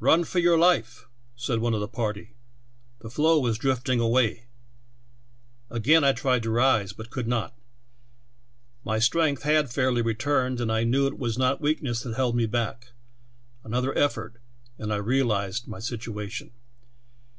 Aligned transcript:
'"Run 0.00 0.24
for 0.24 0.38
your 0.38 0.58
life!' 0.58 1.06
said 1.34 1.60
one 1.60 1.72
of 1.72 1.80
the 1.80 1.88
party,' 1.88 2.34
The 3.00 3.08
floe 3.08 3.46
is 3.46 3.56
drifting 3.56 4.00
away!' 4.00 4.40
46 5.68 5.68
THE 5.68 5.68
TALKING 5.68 5.70
HANDKERCHIEF. 5.70 5.86
"Again 5.86 6.04
I 6.04 6.12
tried 6.12 6.42
to 6.42 6.50
rise, 6.50 6.92
but 6.92 7.08
could 7.08 7.26
not. 7.26 7.56
My 8.84 8.98
strength 8.98 9.44
had 9.44 9.70
fairly 9.70 10.02
returned, 10.02 10.60
and 10.60 10.70
I 10.70 10.84
knew 10.84 11.06
it 11.06 11.18
was 11.18 11.38
not 11.38 11.62
weakness 11.62 12.02
that 12.02 12.16
held 12.16 12.36
me 12.36 12.44
back. 12.44 12.90
Another 13.64 13.96
effort, 13.96 14.42
and 14.76 14.92
I 14.92 14.96
realized 14.96 15.66
my 15.66 15.78
situation. 15.78 16.50